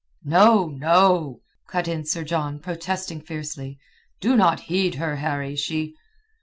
"No, 0.23 0.65
no," 0.67 1.41
cut 1.67 1.87
in 1.87 2.05
Sir 2.05 2.23
John, 2.23 2.57
protesting 2.57 3.21
fiercely. 3.21 3.77
"Do 4.19 4.35
not 4.35 4.61
heed 4.61 4.95
her, 4.95 5.17
Harry. 5.17 5.55
She...." 5.55 5.93